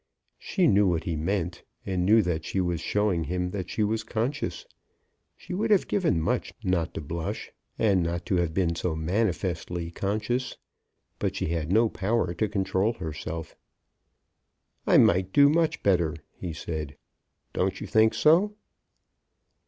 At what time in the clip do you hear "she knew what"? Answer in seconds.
0.39-1.03